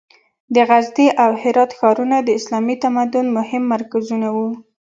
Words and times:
د 0.53 0.55
غزني 0.69 1.07
او 1.23 1.31
هرات 1.41 1.71
ښارونه 1.79 2.17
د 2.21 2.29
اسلامي 2.39 2.75
تمدن 2.83 3.25
مهم 3.37 3.63
مرکزونه 3.73 4.27
وو. 4.35 4.49